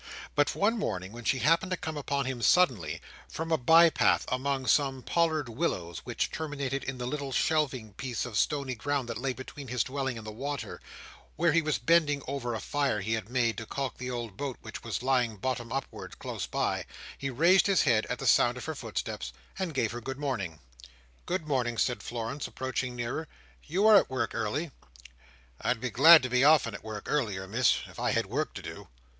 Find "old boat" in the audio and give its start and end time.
14.09-14.57